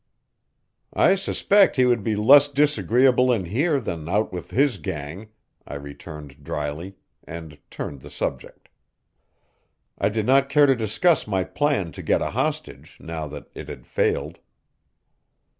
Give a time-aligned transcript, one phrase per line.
[0.95, 5.29] "I suspect he would be less disagreeable in here than out with his gang,"
[5.67, 8.69] I returned dryly, and turned the subject.
[9.99, 13.69] I did not care to discuss my plan to get a hostage now that it
[13.69, 14.39] had failed.